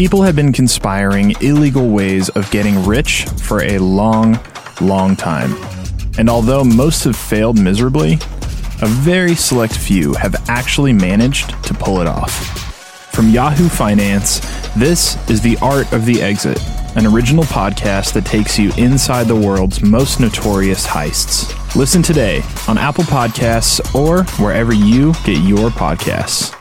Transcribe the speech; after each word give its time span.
People 0.00 0.22
have 0.22 0.34
been 0.34 0.50
conspiring 0.50 1.34
illegal 1.42 1.90
ways 1.90 2.30
of 2.30 2.50
getting 2.50 2.86
rich 2.86 3.26
for 3.42 3.62
a 3.62 3.76
long, 3.76 4.40
long 4.80 5.14
time. 5.14 5.54
And 6.16 6.30
although 6.30 6.64
most 6.64 7.04
have 7.04 7.14
failed 7.14 7.58
miserably, 7.58 8.14
a 8.80 8.86
very 8.86 9.34
select 9.34 9.76
few 9.76 10.14
have 10.14 10.48
actually 10.48 10.94
managed 10.94 11.50
to 11.64 11.74
pull 11.74 12.00
it 12.00 12.06
off. 12.06 12.32
From 13.12 13.28
Yahoo 13.28 13.68
Finance, 13.68 14.40
this 14.74 15.18
is 15.28 15.42
The 15.42 15.58
Art 15.58 15.92
of 15.92 16.06
the 16.06 16.22
Exit, 16.22 16.58
an 16.96 17.04
original 17.04 17.44
podcast 17.44 18.14
that 18.14 18.24
takes 18.24 18.58
you 18.58 18.72
inside 18.78 19.24
the 19.24 19.36
world's 19.36 19.82
most 19.82 20.18
notorious 20.18 20.86
heists. 20.86 21.76
Listen 21.76 22.02
today 22.02 22.40
on 22.66 22.78
Apple 22.78 23.04
Podcasts 23.04 23.94
or 23.94 24.24
wherever 24.42 24.72
you 24.72 25.12
get 25.26 25.36
your 25.44 25.68
podcasts. 25.68 26.56